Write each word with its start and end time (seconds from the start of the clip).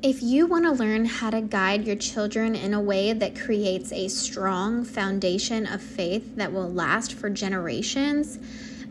If 0.00 0.22
you 0.22 0.46
want 0.46 0.64
to 0.64 0.70
learn 0.70 1.06
how 1.06 1.30
to 1.30 1.40
guide 1.40 1.84
your 1.84 1.96
children 1.96 2.54
in 2.54 2.72
a 2.72 2.80
way 2.80 3.12
that 3.12 3.36
creates 3.36 3.90
a 3.90 4.06
strong 4.06 4.84
foundation 4.84 5.66
of 5.66 5.82
faith 5.82 6.36
that 6.36 6.52
will 6.52 6.72
last 6.72 7.14
for 7.14 7.28
generations, 7.28 8.38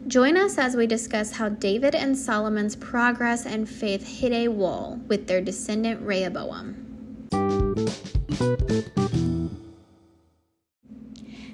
join 0.07 0.35
us 0.35 0.57
as 0.57 0.75
we 0.75 0.85
discuss 0.85 1.31
how 1.31 1.47
David 1.47 1.96
and 1.96 2.17
Solomon's 2.17 2.75
progress 2.75 3.46
and 3.46 3.70
faith 3.70 4.05
hit 4.20 4.33
a 4.33 4.49
wall 4.49 4.99
with 5.07 5.28
their 5.28 5.39
descendant 5.39 6.01
Rehoboam. 6.01 6.75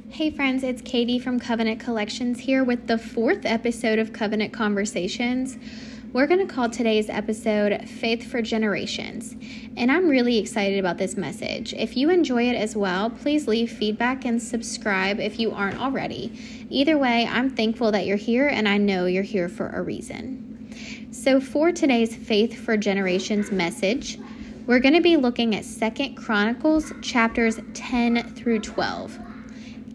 Hey 0.09 0.31
friends, 0.31 0.63
it's 0.63 0.81
Katie 0.81 1.19
from 1.19 1.39
Covenant 1.39 1.79
Collections 1.79 2.39
here 2.39 2.63
with 2.63 2.87
the 2.87 2.97
fourth 2.97 3.45
episode 3.45 3.99
of 3.99 4.13
Covenant 4.13 4.51
Conversations. 4.51 5.59
We're 6.13 6.27
going 6.27 6.47
to 6.47 6.53
call 6.53 6.69
today's 6.69 7.09
episode 7.09 7.89
Faith 7.89 8.29
for 8.29 8.39
Generations, 8.43 9.35
and 9.75 9.91
I'm 9.91 10.07
really 10.07 10.37
excited 10.37 10.77
about 10.77 10.99
this 10.99 11.17
message. 11.17 11.73
If 11.73 11.97
you 11.97 12.11
enjoy 12.11 12.49
it 12.49 12.55
as 12.55 12.75
well, 12.75 13.09
please 13.09 13.47
leave 13.47 13.71
feedback 13.71 14.23
and 14.23 14.39
subscribe 14.39 15.19
if 15.19 15.39
you 15.39 15.51
aren't 15.53 15.81
already. 15.81 16.39
Either 16.69 16.99
way, 16.99 17.25
I'm 17.25 17.49
thankful 17.49 17.91
that 17.93 18.05
you're 18.05 18.15
here, 18.15 18.47
and 18.47 18.69
I 18.69 18.77
know 18.77 19.07
you're 19.07 19.23
here 19.23 19.49
for 19.49 19.69
a 19.69 19.81
reason. 19.81 20.69
So, 21.09 21.41
for 21.41 21.71
today's 21.71 22.15
Faith 22.15 22.63
for 22.63 22.77
Generations 22.77 23.51
message, 23.51 24.19
we're 24.67 24.81
going 24.81 24.93
to 24.93 25.01
be 25.01 25.17
looking 25.17 25.55
at 25.55 25.65
Second 25.65 26.13
Chronicles 26.13 26.93
chapters 27.01 27.59
10 27.73 28.35
through 28.35 28.59
12. 28.59 29.17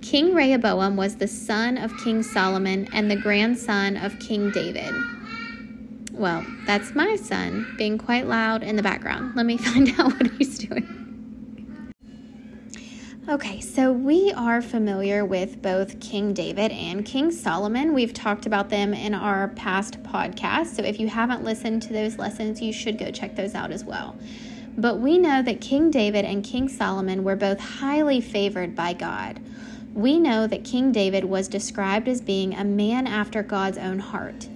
King 0.02 0.34
Rehoboam 0.34 0.96
was 0.96 1.14
the 1.14 1.28
son 1.28 1.78
of 1.78 1.96
King 1.98 2.24
Solomon 2.24 2.88
and 2.92 3.08
the 3.08 3.14
grandson 3.14 3.96
of 3.96 4.18
King 4.18 4.50
David. 4.50 4.92
Well, 6.18 6.44
that's 6.66 6.96
my 6.96 7.14
son 7.14 7.74
being 7.78 7.96
quite 7.96 8.26
loud 8.26 8.64
in 8.64 8.74
the 8.74 8.82
background. 8.82 9.36
Let 9.36 9.46
me 9.46 9.56
find 9.56 9.88
out 10.00 10.12
what 10.12 10.26
he's 10.32 10.58
doing. 10.58 10.96
Okay, 13.28 13.60
so 13.60 13.92
we 13.92 14.32
are 14.32 14.60
familiar 14.60 15.24
with 15.24 15.62
both 15.62 16.00
King 16.00 16.32
David 16.32 16.72
and 16.72 17.04
King 17.04 17.30
Solomon. 17.30 17.94
We've 17.94 18.12
talked 18.12 18.46
about 18.46 18.68
them 18.68 18.94
in 18.94 19.14
our 19.14 19.48
past 19.48 20.02
podcasts. 20.02 20.74
So 20.74 20.82
if 20.82 20.98
you 20.98 21.06
haven't 21.06 21.44
listened 21.44 21.82
to 21.82 21.92
those 21.92 22.18
lessons, 22.18 22.60
you 22.60 22.72
should 22.72 22.98
go 22.98 23.12
check 23.12 23.36
those 23.36 23.54
out 23.54 23.70
as 23.70 23.84
well. 23.84 24.16
But 24.76 24.98
we 24.98 25.18
know 25.18 25.42
that 25.42 25.60
King 25.60 25.90
David 25.90 26.24
and 26.24 26.42
King 26.42 26.68
Solomon 26.68 27.22
were 27.22 27.36
both 27.36 27.60
highly 27.60 28.20
favored 28.20 28.74
by 28.74 28.92
God. 28.92 29.40
We 29.94 30.18
know 30.18 30.46
that 30.46 30.64
King 30.64 30.90
David 30.90 31.24
was 31.24 31.48
described 31.48 32.08
as 32.08 32.20
being 32.20 32.54
a 32.54 32.64
man 32.64 33.06
after 33.06 33.42
God's 33.42 33.78
own 33.78 33.98
heart 33.98 34.48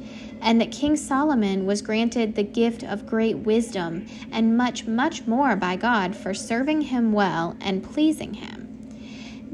and 0.43 0.61
that 0.61 0.73
King 0.73 0.97
Solomon 0.97 1.65
was 1.65 1.81
granted 1.81 2.35
the 2.35 2.43
gift 2.43 2.83
of 2.83 3.07
great 3.07 3.39
wisdom 3.39 4.07
and 4.31 4.57
much, 4.57 4.87
much 4.87 5.27
more 5.27 5.57
by 5.57 5.77
God 5.77 6.15
for 6.15 6.35
serving 6.35 6.83
him 6.83 7.12
well 7.12 7.57
and 7.61 7.83
pleasing 7.83 8.35
him. 8.35 8.63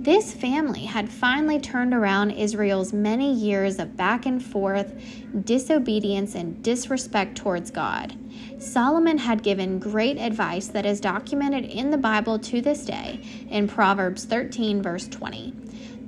This 0.00 0.32
family 0.32 0.84
had 0.84 1.10
finally 1.10 1.60
turned 1.60 1.92
around 1.92 2.30
Israel's 2.30 2.92
many 2.92 3.34
years 3.34 3.78
of 3.78 3.96
back 3.96 4.26
and 4.26 4.42
forth 4.42 4.94
disobedience 5.44 6.34
and 6.34 6.62
disrespect 6.62 7.36
towards 7.36 7.70
God. 7.70 8.16
Solomon 8.58 9.18
had 9.18 9.42
given 9.42 9.78
great 9.78 10.16
advice 10.16 10.68
that 10.68 10.86
is 10.86 11.00
documented 11.00 11.64
in 11.64 11.90
the 11.90 11.98
Bible 11.98 12.38
to 12.38 12.60
this 12.60 12.84
day 12.84 13.20
in 13.50 13.68
Proverbs 13.68 14.24
13, 14.24 14.80
verse 14.80 15.08
20. 15.08 15.52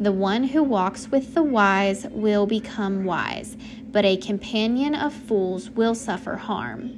The 0.01 0.12
one 0.12 0.45
who 0.45 0.62
walks 0.62 1.08
with 1.08 1.34
the 1.34 1.42
wise 1.42 2.06
will 2.06 2.47
become 2.47 3.05
wise, 3.05 3.56
but 3.92 4.05
a 4.05 4.16
companion 4.16 4.94
of 4.94 5.12
fools 5.12 5.70
will 5.70 5.94
suffer 5.94 6.36
harm. 6.36 6.96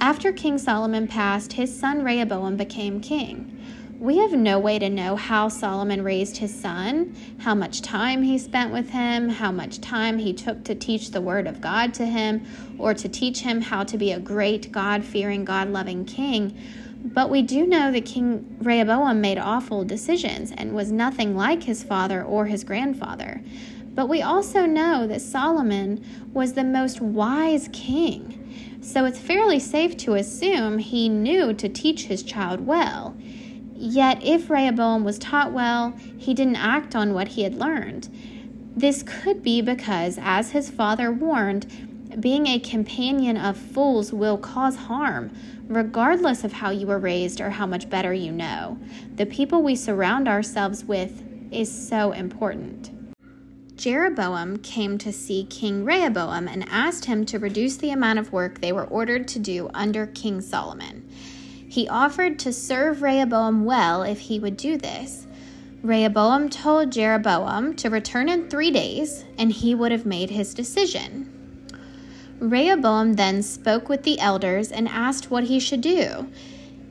After 0.00 0.32
King 0.32 0.58
Solomon 0.58 1.08
passed, 1.08 1.54
his 1.54 1.78
son 1.78 2.04
Rehoboam 2.04 2.56
became 2.56 3.00
king. 3.00 3.52
We 3.98 4.18
have 4.18 4.32
no 4.32 4.58
way 4.58 4.78
to 4.78 4.90
know 4.90 5.16
how 5.16 5.48
Solomon 5.48 6.04
raised 6.04 6.36
his 6.36 6.54
son, 6.54 7.16
how 7.38 7.54
much 7.54 7.80
time 7.80 8.22
he 8.22 8.36
spent 8.36 8.70
with 8.70 8.90
him, 8.90 9.30
how 9.30 9.50
much 9.50 9.80
time 9.80 10.18
he 10.18 10.34
took 10.34 10.64
to 10.64 10.74
teach 10.74 11.10
the 11.10 11.22
word 11.22 11.46
of 11.46 11.62
God 11.62 11.94
to 11.94 12.04
him, 12.04 12.44
or 12.78 12.92
to 12.92 13.08
teach 13.08 13.40
him 13.40 13.62
how 13.62 13.84
to 13.84 13.96
be 13.96 14.12
a 14.12 14.20
great 14.20 14.70
God 14.70 15.02
fearing, 15.02 15.46
God 15.46 15.70
loving 15.70 16.04
king. 16.04 16.58
But 17.02 17.30
we 17.30 17.40
do 17.40 17.66
know 17.66 17.90
that 17.90 18.04
King 18.04 18.58
Rehoboam 18.60 19.20
made 19.20 19.38
awful 19.38 19.84
decisions 19.84 20.52
and 20.52 20.74
was 20.74 20.92
nothing 20.92 21.34
like 21.34 21.62
his 21.62 21.82
father 21.82 22.22
or 22.22 22.46
his 22.46 22.64
grandfather. 22.64 23.40
But 23.96 24.10
we 24.10 24.20
also 24.20 24.66
know 24.66 25.06
that 25.06 25.22
Solomon 25.22 26.04
was 26.32 26.52
the 26.52 26.62
most 26.62 27.00
wise 27.00 27.68
king. 27.72 28.78
So 28.82 29.06
it's 29.06 29.18
fairly 29.18 29.58
safe 29.58 29.96
to 29.98 30.14
assume 30.14 30.78
he 30.78 31.08
knew 31.08 31.54
to 31.54 31.68
teach 31.68 32.04
his 32.04 32.22
child 32.22 32.66
well. 32.66 33.16
Yet, 33.74 34.22
if 34.22 34.48
Rehoboam 34.48 35.02
was 35.02 35.18
taught 35.18 35.52
well, 35.52 35.94
he 36.18 36.34
didn't 36.34 36.56
act 36.56 36.94
on 36.94 37.14
what 37.14 37.28
he 37.28 37.42
had 37.42 37.54
learned. 37.54 38.08
This 38.76 39.02
could 39.02 39.42
be 39.42 39.62
because, 39.62 40.18
as 40.20 40.50
his 40.50 40.70
father 40.70 41.10
warned, 41.10 42.20
being 42.20 42.46
a 42.46 42.58
companion 42.58 43.38
of 43.38 43.56
fools 43.56 44.12
will 44.12 44.36
cause 44.36 44.76
harm, 44.76 45.30
regardless 45.68 46.44
of 46.44 46.52
how 46.52 46.70
you 46.70 46.86
were 46.86 46.98
raised 46.98 47.40
or 47.40 47.50
how 47.50 47.66
much 47.66 47.88
better 47.88 48.12
you 48.12 48.30
know. 48.30 48.78
The 49.16 49.26
people 49.26 49.62
we 49.62 49.74
surround 49.74 50.28
ourselves 50.28 50.84
with 50.84 51.22
is 51.50 51.88
so 51.88 52.12
important. 52.12 52.90
Jeroboam 53.76 54.56
came 54.58 54.96
to 54.98 55.12
see 55.12 55.44
King 55.44 55.84
Rehoboam 55.84 56.48
and 56.48 56.66
asked 56.70 57.04
him 57.04 57.26
to 57.26 57.38
reduce 57.38 57.76
the 57.76 57.90
amount 57.90 58.18
of 58.18 58.32
work 58.32 58.60
they 58.60 58.72
were 58.72 58.86
ordered 58.86 59.28
to 59.28 59.38
do 59.38 59.70
under 59.74 60.06
King 60.06 60.40
Solomon. 60.40 61.06
He 61.68 61.86
offered 61.86 62.38
to 62.38 62.54
serve 62.54 63.02
Rehoboam 63.02 63.66
well 63.66 64.02
if 64.02 64.18
he 64.18 64.40
would 64.40 64.56
do 64.56 64.78
this. 64.78 65.26
Rehoboam 65.82 66.48
told 66.48 66.90
Jeroboam 66.90 67.74
to 67.76 67.90
return 67.90 68.30
in 68.30 68.48
three 68.48 68.70
days, 68.70 69.24
and 69.36 69.52
he 69.52 69.74
would 69.74 69.92
have 69.92 70.06
made 70.06 70.30
his 70.30 70.54
decision. 70.54 71.30
Rehoboam 72.38 73.14
then 73.14 73.42
spoke 73.42 73.90
with 73.90 74.04
the 74.04 74.18
elders 74.18 74.72
and 74.72 74.88
asked 74.88 75.30
what 75.30 75.44
he 75.44 75.60
should 75.60 75.82
do. 75.82 76.30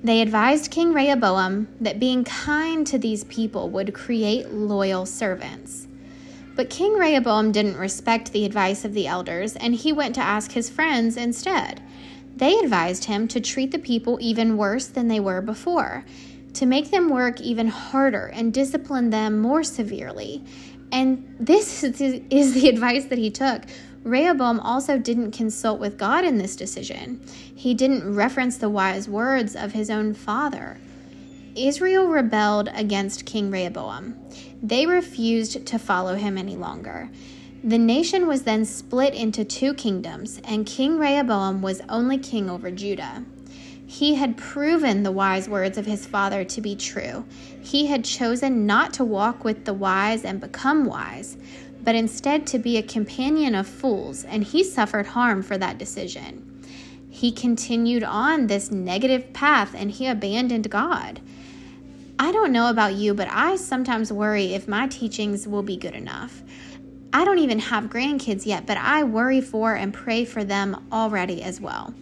They 0.03 0.21
advised 0.21 0.69
King 0.69 0.93
Rehoboam 0.93 1.67
that 1.81 1.99
being 1.99 2.23
kind 2.23 2.85
to 2.85 2.99
these 2.99 3.23
people 3.23 3.69
would 3.71 3.95
create 3.95 4.51
loyal 4.51 5.07
servants. 5.07 5.87
But 6.55 6.69
King 6.69 6.93
Rehoboam 6.93 7.51
didn't 7.51 7.77
respect 7.77 8.31
the 8.31 8.45
advice 8.45 8.85
of 8.85 8.93
the 8.93 9.07
elders, 9.07 9.55
and 9.57 9.75
he 9.75 9.91
went 9.91 10.15
to 10.15 10.21
ask 10.21 10.51
his 10.51 10.69
friends 10.69 11.17
instead. 11.17 11.81
They 12.35 12.57
advised 12.59 13.05
him 13.05 13.27
to 13.29 13.41
treat 13.41 13.71
the 13.71 13.79
people 13.79 14.17
even 14.21 14.57
worse 14.57 14.87
than 14.87 15.07
they 15.07 15.19
were 15.19 15.41
before, 15.41 16.05
to 16.53 16.65
make 16.65 16.91
them 16.91 17.09
work 17.09 17.41
even 17.41 17.67
harder 17.67 18.27
and 18.27 18.53
discipline 18.53 19.09
them 19.09 19.39
more 19.39 19.63
severely. 19.63 20.43
And 20.91 21.35
this 21.39 21.83
is 21.83 22.53
the 22.53 22.69
advice 22.69 23.05
that 23.05 23.17
he 23.17 23.29
took. 23.29 23.63
Rehoboam 24.03 24.59
also 24.59 24.97
didn't 24.97 25.31
consult 25.31 25.79
with 25.79 25.97
God 25.97 26.23
in 26.23 26.37
this 26.37 26.55
decision. 26.55 27.21
He 27.55 27.73
didn't 27.73 28.15
reference 28.15 28.57
the 28.57 28.69
wise 28.69 29.09
words 29.09 29.55
of 29.55 29.71
his 29.71 29.89
own 29.89 30.13
father. 30.13 30.77
Israel 31.55 32.07
rebelled 32.07 32.69
against 32.73 33.25
King 33.25 33.49
Rehoboam. 33.49 34.15
They 34.61 34.85
refused 34.85 35.65
to 35.65 35.79
follow 35.79 36.15
him 36.15 36.37
any 36.37 36.55
longer. 36.55 37.09
The 37.63 37.77
nation 37.77 38.27
was 38.27 38.43
then 38.43 38.65
split 38.65 39.13
into 39.13 39.45
two 39.45 39.73
kingdoms, 39.73 40.41
and 40.43 40.65
King 40.65 40.97
Rehoboam 40.97 41.61
was 41.61 41.81
only 41.87 42.17
king 42.17 42.49
over 42.49 42.69
Judah. 42.71 43.23
He 43.87 44.15
had 44.15 44.37
proven 44.37 45.03
the 45.03 45.11
wise 45.11 45.47
words 45.47 45.77
of 45.77 45.85
his 45.85 46.05
father 46.05 46.43
to 46.43 46.61
be 46.61 46.75
true. 46.75 47.23
He 47.61 47.85
had 47.85 48.03
chosen 48.03 48.65
not 48.65 48.93
to 48.95 49.05
walk 49.05 49.43
with 49.43 49.65
the 49.65 49.73
wise 49.73 50.25
and 50.25 50.41
become 50.41 50.85
wise, 50.85 51.37
but 51.83 51.95
instead 51.95 52.45
to 52.47 52.59
be 52.59 52.77
a 52.77 52.83
companion 52.83 53.55
of 53.55 53.67
fools, 53.67 54.25
and 54.25 54.43
he 54.43 54.63
suffered 54.63 55.07
harm 55.07 55.41
for 55.41 55.57
that 55.57 55.77
decision. 55.77 56.51
He 57.09 57.31
continued 57.31 58.03
on 58.03 58.47
this 58.47 58.71
negative 58.71 59.31
path 59.31 59.73
and 59.73 59.89
he 59.89 60.05
abandoned 60.05 60.69
God. 60.69 61.21
I 62.17 62.31
don't 62.31 62.53
know 62.53 62.69
about 62.69 62.93
you, 62.93 63.13
but 63.13 63.27
I 63.29 63.57
sometimes 63.57 64.11
worry 64.11 64.53
if 64.53 64.67
my 64.67 64.87
teachings 64.87 65.47
will 65.47 65.63
be 65.63 65.75
good 65.75 65.95
enough. 65.95 66.43
I 67.11 67.25
don't 67.25 67.39
even 67.39 67.59
have 67.59 67.85
grandkids 67.85 68.45
yet, 68.45 68.65
but 68.65 68.77
I 68.77 69.03
worry 69.03 69.41
for 69.41 69.75
and 69.75 69.93
pray 69.93 70.23
for 70.23 70.43
them 70.43 70.87
already 70.91 71.43
as 71.43 71.59
well. 71.59 71.93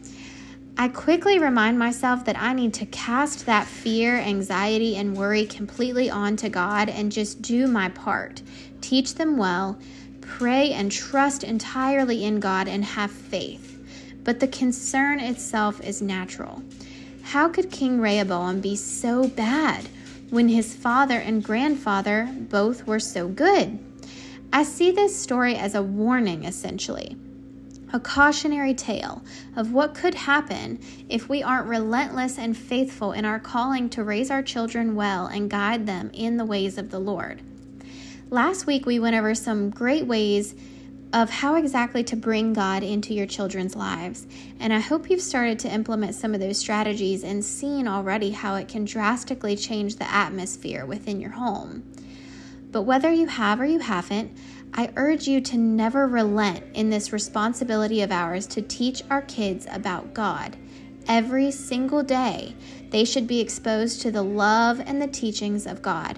I 0.77 0.87
quickly 0.87 1.37
remind 1.39 1.77
myself 1.77 2.25
that 2.25 2.39
I 2.39 2.53
need 2.53 2.73
to 2.75 2.85
cast 2.87 3.45
that 3.45 3.67
fear, 3.67 4.17
anxiety, 4.17 4.95
and 4.95 5.15
worry 5.15 5.45
completely 5.45 6.09
onto 6.09 6.49
God 6.49 6.89
and 6.89 7.11
just 7.11 7.41
do 7.41 7.67
my 7.67 7.89
part. 7.89 8.41
Teach 8.81 9.15
them 9.15 9.37
well, 9.37 9.79
pray 10.21 10.73
and 10.73 10.91
trust 10.91 11.43
entirely 11.43 12.23
in 12.23 12.39
God, 12.39 12.67
and 12.67 12.83
have 12.83 13.11
faith. 13.11 13.79
But 14.23 14.39
the 14.39 14.47
concern 14.47 15.19
itself 15.19 15.79
is 15.81 16.01
natural. 16.01 16.63
How 17.23 17.49
could 17.49 17.71
King 17.71 17.99
Rehoboam 17.99 18.59
be 18.59 18.75
so 18.75 19.27
bad? 19.27 19.87
When 20.33 20.49
his 20.49 20.73
father 20.73 21.19
and 21.19 21.43
grandfather 21.43 22.27
both 22.49 22.87
were 22.87 22.99
so 22.99 23.27
good. 23.27 23.77
I 24.51 24.63
see 24.63 24.89
this 24.89 25.15
story 25.15 25.55
as 25.55 25.75
a 25.75 25.83
warning, 25.83 26.43
essentially. 26.43 27.15
a 27.93 27.99
cautionary 27.99 28.73
tale 28.73 29.21
of 29.55 29.71
what 29.71 29.93
could 29.93 30.15
happen 30.15 30.79
if 31.07 31.29
we 31.29 31.43
aren't 31.43 31.67
relentless 31.67 32.39
and 32.39 32.57
faithful 32.57 33.11
in 33.11 33.23
our 33.23 33.39
calling 33.39 33.87
to 33.87 34.03
raise 34.03 34.31
our 34.31 34.41
children 34.41 34.95
well 34.95 35.27
and 35.27 35.49
guide 35.49 35.85
them 35.85 36.09
in 36.11 36.37
the 36.37 36.45
ways 36.45 36.79
of 36.79 36.89
the 36.89 36.99
Lord. 36.99 37.39
Last 38.31 38.65
week, 38.65 38.87
we 38.87 38.97
went 38.97 39.15
over 39.15 39.35
some 39.35 39.69
great 39.69 40.07
ways 40.07 40.55
of 41.13 41.29
how 41.29 41.55
exactly 41.55 42.03
to 42.03 42.15
bring 42.15 42.53
God 42.53 42.81
into 42.81 43.13
your 43.13 43.27
children's 43.27 43.75
lives. 43.75 44.25
And 44.59 44.73
I 44.73 44.79
hope 44.79 45.09
you've 45.09 45.21
started 45.21 45.59
to 45.59 45.73
implement 45.73 46.15
some 46.15 46.33
of 46.33 46.39
those 46.39 46.57
strategies 46.57 47.23
and 47.23 47.45
seen 47.45 47.87
already 47.87 48.31
how 48.31 48.55
it 48.55 48.67
can 48.67 48.83
drastically 48.83 49.55
change 49.55 49.95
the 49.95 50.11
atmosphere 50.11 50.87
within 50.87 51.21
your 51.21 51.29
home. 51.29 51.83
But 52.71 52.81
whether 52.81 53.13
you 53.13 53.27
have 53.27 53.61
or 53.61 53.65
you 53.65 53.77
haven't, 53.77 54.35
I 54.73 54.91
urge 54.95 55.27
you 55.27 55.39
to 55.41 55.57
never 55.57 56.07
relent 56.07 56.63
in 56.73 56.89
this 56.89 57.13
responsibility 57.13 58.01
of 58.01 58.11
ours 58.11 58.47
to 58.47 58.63
teach 58.63 59.03
our 59.11 59.21
kids 59.21 59.67
about 59.71 60.15
God. 60.15 60.57
Every 61.07 61.51
single 61.51 62.01
day, 62.01 62.55
they 62.89 63.05
should 63.05 63.27
be 63.27 63.39
exposed 63.39 64.01
to 64.01 64.09
the 64.09 64.23
love 64.23 64.79
and 64.79 64.99
the 64.99 65.07
teachings 65.07 65.67
of 65.67 65.83
God. 65.83 66.17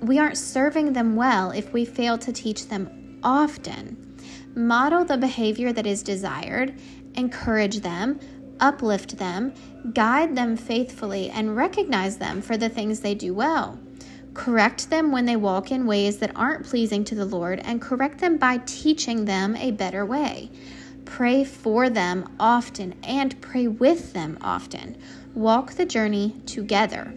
We 0.00 0.18
aren't 0.18 0.38
serving 0.38 0.94
them 0.94 1.14
well 1.14 1.50
if 1.50 1.74
we 1.74 1.84
fail 1.84 2.16
to 2.16 2.32
teach 2.32 2.68
them 2.68 3.18
often. 3.22 4.09
Model 4.54 5.04
the 5.04 5.16
behavior 5.16 5.72
that 5.72 5.86
is 5.86 6.02
desired, 6.02 6.74
encourage 7.14 7.80
them, 7.80 8.18
uplift 8.58 9.18
them, 9.18 9.54
guide 9.92 10.36
them 10.36 10.56
faithfully, 10.56 11.30
and 11.30 11.56
recognize 11.56 12.18
them 12.18 12.42
for 12.42 12.56
the 12.56 12.68
things 12.68 13.00
they 13.00 13.14
do 13.14 13.32
well. 13.32 13.78
Correct 14.34 14.90
them 14.90 15.10
when 15.10 15.26
they 15.26 15.36
walk 15.36 15.70
in 15.72 15.86
ways 15.86 16.18
that 16.18 16.32
aren't 16.36 16.66
pleasing 16.66 17.04
to 17.04 17.14
the 17.14 17.24
Lord, 17.24 17.60
and 17.60 17.80
correct 17.80 18.18
them 18.18 18.36
by 18.36 18.58
teaching 18.66 19.24
them 19.24 19.56
a 19.56 19.70
better 19.70 20.04
way. 20.04 20.50
Pray 21.04 21.42
for 21.42 21.90
them 21.90 22.28
often 22.38 22.94
and 23.02 23.40
pray 23.40 23.66
with 23.66 24.12
them 24.12 24.38
often. 24.40 24.96
Walk 25.34 25.72
the 25.72 25.84
journey 25.84 26.36
together. 26.46 27.12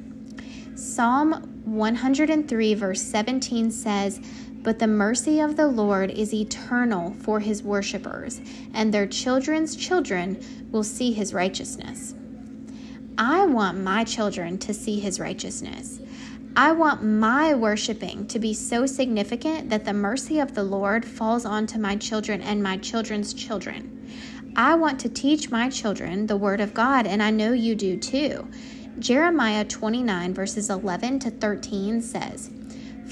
Psalm 0.76 1.34
103, 1.66 2.74
verse 2.74 3.02
17 3.02 3.72
says, 3.72 4.20
But 4.64 4.80
the 4.80 4.88
mercy 4.88 5.42
of 5.42 5.58
the 5.58 5.68
Lord 5.68 6.10
is 6.10 6.34
eternal 6.34 7.14
for 7.20 7.42
his 7.42 7.62
worshippers, 7.62 8.40
and 8.74 8.94
their 8.94 9.06
children's 9.06 9.76
children 9.76 10.40
will 10.72 10.86
see 10.86 11.12
his 11.12 11.34
righteousness. 11.34 12.16
I 13.18 13.46
want 13.46 13.78
my 13.78 14.06
children 14.06 14.58
to 14.60 14.74
see 14.74 15.00
his 15.00 15.20
righteousness. 15.20 16.00
I 16.56 16.72
want 16.72 17.04
my 17.04 17.54
worshiping 17.54 18.26
to 18.28 18.40
be 18.40 18.54
so 18.54 18.86
significant 18.86 19.70
that 19.70 19.86
the 19.86 19.94
mercy 19.94 20.40
of 20.40 20.56
the 20.56 20.64
Lord 20.64 21.04
falls 21.04 21.46
onto 21.46 21.78
my 21.78 21.96
children 21.98 22.42
and 22.42 22.64
my 22.64 22.78
children's 22.78 23.34
children. 23.34 24.08
I 24.56 24.76
want 24.76 25.00
to 25.02 25.10
teach 25.10 25.52
my 25.52 25.70
children 25.70 26.28
the 26.28 26.38
Word 26.38 26.62
of 26.62 26.74
God, 26.74 27.06
and 27.06 27.22
I 27.22 27.32
know 27.32 27.54
you 27.54 27.76
do 27.76 27.98
too. 27.98 28.48
Jeremiah 29.00 29.66
29, 29.66 30.34
verses 30.34 30.70
11 30.70 31.20
to 31.20 31.32
13 31.32 32.02
says, 32.02 32.52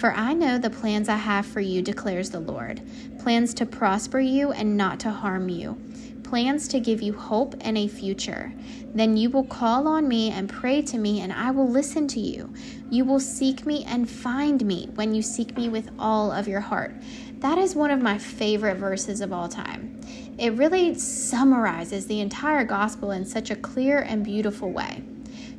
For 0.01 0.13
I 0.13 0.33
know 0.33 0.57
the 0.57 0.71
plans 0.71 1.09
I 1.09 1.17
have 1.17 1.45
for 1.45 1.59
you, 1.59 1.83
declares 1.83 2.31
the 2.31 2.39
Lord 2.39 2.81
plans 3.19 3.53
to 3.53 3.67
prosper 3.67 4.19
you 4.19 4.51
and 4.51 4.75
not 4.75 4.99
to 5.01 5.11
harm 5.11 5.47
you 5.47 5.79
plans 6.23 6.67
to 6.69 6.79
give 6.79 7.01
you 7.01 7.11
hope 7.11 7.53
and 7.59 7.77
a 7.77 7.89
future. 7.89 8.53
Then 8.95 9.17
you 9.17 9.29
will 9.29 9.43
call 9.43 9.85
on 9.85 10.07
me 10.07 10.31
and 10.31 10.49
pray 10.49 10.81
to 10.83 10.97
me, 10.97 11.19
and 11.19 11.33
I 11.33 11.51
will 11.51 11.69
listen 11.69 12.07
to 12.07 12.21
you. 12.21 12.53
You 12.89 13.03
will 13.03 13.19
seek 13.19 13.65
me 13.65 13.83
and 13.83 14.09
find 14.09 14.65
me 14.65 14.89
when 14.95 15.13
you 15.13 15.21
seek 15.21 15.57
me 15.57 15.67
with 15.67 15.91
all 15.99 16.31
of 16.31 16.47
your 16.47 16.61
heart. 16.61 16.95
That 17.39 17.57
is 17.57 17.75
one 17.75 17.91
of 17.91 18.01
my 18.01 18.17
favorite 18.17 18.77
verses 18.77 19.19
of 19.19 19.33
all 19.33 19.49
time. 19.49 19.99
It 20.37 20.53
really 20.53 20.95
summarizes 20.95 22.07
the 22.07 22.21
entire 22.21 22.63
gospel 22.63 23.11
in 23.11 23.25
such 23.25 23.51
a 23.51 23.55
clear 23.57 23.99
and 23.99 24.23
beautiful 24.23 24.71
way. 24.71 25.03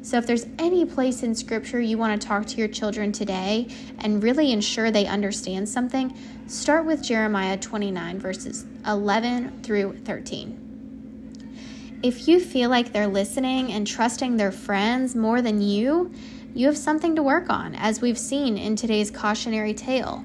So, 0.02 0.18
if 0.18 0.26
there's 0.26 0.46
any 0.58 0.84
place 0.84 1.22
in 1.22 1.32
Scripture 1.32 1.80
you 1.80 1.96
want 1.96 2.20
to 2.20 2.26
talk 2.26 2.44
to 2.46 2.56
your 2.56 2.66
children 2.66 3.12
today 3.12 3.68
and 4.00 4.20
really 4.20 4.50
ensure 4.50 4.90
they 4.90 5.06
understand 5.06 5.68
something, 5.68 6.18
start 6.48 6.84
with 6.84 7.04
Jeremiah 7.04 7.56
29, 7.56 8.18
verses 8.18 8.66
11 8.84 9.62
through 9.62 9.98
13. 9.98 12.00
If 12.02 12.26
you 12.26 12.40
feel 12.40 12.68
like 12.68 12.92
they're 12.92 13.06
listening 13.06 13.72
and 13.72 13.86
trusting 13.86 14.36
their 14.36 14.50
friends 14.50 15.14
more 15.14 15.40
than 15.40 15.62
you, 15.62 16.12
you 16.52 16.66
have 16.66 16.76
something 16.76 17.14
to 17.14 17.22
work 17.22 17.48
on, 17.48 17.76
as 17.76 18.00
we've 18.00 18.18
seen 18.18 18.58
in 18.58 18.74
today's 18.74 19.08
cautionary 19.08 19.72
tale. 19.72 20.24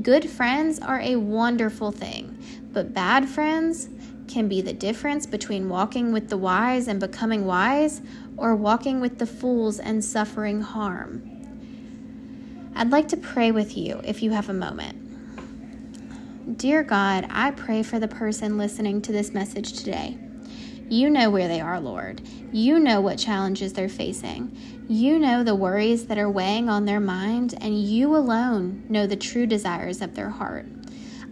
Good 0.00 0.28
friends 0.28 0.80
are 0.80 1.00
a 1.00 1.16
wonderful 1.16 1.92
thing, 1.92 2.42
but 2.72 2.94
bad 2.94 3.28
friends 3.28 3.90
can 4.28 4.48
be 4.48 4.60
the 4.60 4.72
difference 4.72 5.26
between 5.26 5.68
walking 5.68 6.12
with 6.12 6.28
the 6.28 6.36
wise 6.36 6.86
and 6.88 7.00
becoming 7.00 7.46
wise 7.46 8.00
or 8.36 8.54
walking 8.54 9.00
with 9.00 9.18
the 9.18 9.26
fools 9.26 9.78
and 9.78 10.04
suffering 10.04 10.60
harm. 10.60 11.22
I'd 12.74 12.90
like 12.90 13.08
to 13.08 13.16
pray 13.16 13.50
with 13.50 13.76
you 13.76 14.00
if 14.04 14.22
you 14.22 14.30
have 14.30 14.48
a 14.48 14.54
moment. 14.54 15.08
Dear 16.58 16.82
God, 16.82 17.26
I 17.28 17.50
pray 17.50 17.82
for 17.82 17.98
the 17.98 18.08
person 18.08 18.56
listening 18.56 19.02
to 19.02 19.12
this 19.12 19.34
message 19.34 19.72
today. 19.72 20.16
You 20.88 21.10
know 21.10 21.28
where 21.28 21.48
they 21.48 21.60
are, 21.60 21.80
Lord. 21.80 22.22
You 22.50 22.78
know 22.78 23.00
what 23.02 23.18
challenges 23.18 23.74
they're 23.74 23.90
facing. 23.90 24.56
You 24.88 25.18
know 25.18 25.44
the 25.44 25.54
worries 25.54 26.06
that 26.06 26.16
are 26.16 26.30
weighing 26.30 26.70
on 26.70 26.86
their 26.86 27.00
mind, 27.00 27.54
and 27.60 27.82
you 27.82 28.16
alone 28.16 28.84
know 28.88 29.06
the 29.06 29.16
true 29.16 29.44
desires 29.44 30.00
of 30.00 30.14
their 30.14 30.30
heart. 30.30 30.66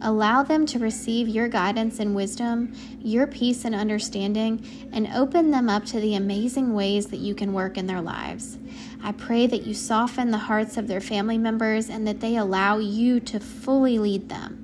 Allow 0.02 0.42
them 0.42 0.66
to 0.66 0.78
receive 0.78 1.28
your 1.28 1.48
guidance 1.48 1.98
and 1.98 2.14
wisdom, 2.14 2.74
your 3.00 3.26
peace 3.26 3.64
and 3.64 3.74
understanding, 3.74 4.64
and 4.92 5.08
open 5.14 5.50
them 5.50 5.68
up 5.68 5.84
to 5.86 6.00
the 6.00 6.14
amazing 6.14 6.74
ways 6.74 7.06
that 7.06 7.18
you 7.18 7.34
can 7.34 7.52
work 7.52 7.78
in 7.78 7.86
their 7.86 8.02
lives. 8.02 8.58
I 9.02 9.12
pray 9.12 9.46
that 9.46 9.66
you 9.66 9.74
soften 9.74 10.30
the 10.30 10.38
hearts 10.38 10.76
of 10.76 10.88
their 10.88 11.00
family 11.00 11.38
members 11.38 11.88
and 11.88 12.06
that 12.06 12.20
they 12.20 12.36
allow 12.36 12.78
you 12.78 13.20
to 13.20 13.40
fully 13.40 13.98
lead 13.98 14.28
them. 14.28 14.62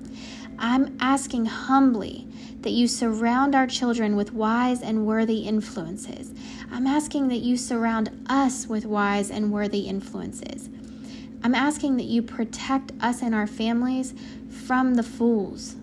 I'm 0.59 0.95
asking 0.99 1.45
humbly 1.45 2.27
that 2.61 2.71
you 2.71 2.87
surround 2.87 3.55
our 3.55 3.67
children 3.67 4.15
with 4.15 4.33
wise 4.33 4.81
and 4.81 5.05
worthy 5.05 5.39
influences. 5.39 6.33
I'm 6.71 6.87
asking 6.87 7.27
that 7.27 7.37
you 7.37 7.57
surround 7.57 8.25
us 8.27 8.67
with 8.67 8.85
wise 8.85 9.29
and 9.29 9.51
worthy 9.51 9.81
influences. 9.81 10.69
I'm 11.43 11.55
asking 11.55 11.97
that 11.97 12.05
you 12.05 12.21
protect 12.21 12.93
us 13.01 13.21
and 13.21 13.35
our 13.35 13.47
families 13.47 14.13
from 14.49 14.95
the 14.95 15.03
fools. 15.03 15.75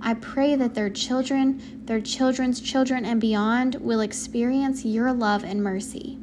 I 0.00 0.14
pray 0.14 0.54
that 0.54 0.74
their 0.74 0.90
children, 0.90 1.82
their 1.86 2.00
children's 2.00 2.60
children, 2.60 3.04
and 3.04 3.20
beyond 3.20 3.74
will 3.76 4.00
experience 4.00 4.84
your 4.84 5.12
love 5.12 5.42
and 5.42 5.62
mercy. 5.62 6.18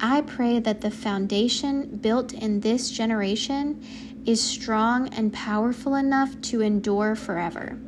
I 0.00 0.22
pray 0.22 0.60
that 0.60 0.80
the 0.80 0.90
foundation 0.90 1.98
built 1.98 2.32
in 2.32 2.60
this 2.60 2.90
generation 2.90 3.84
is 4.24 4.42
strong 4.42 5.08
and 5.08 5.32
powerful 5.32 5.94
enough 5.94 6.40
to 6.42 6.62
endure 6.62 7.14
forever. 7.14 7.78